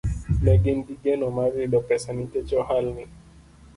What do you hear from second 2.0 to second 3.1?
nikech ohalni